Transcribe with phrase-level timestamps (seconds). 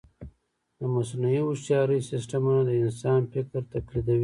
[0.79, 4.19] د مصنوعي هوښیارۍ سیسټمونه د انسان فکر تقلیدوي.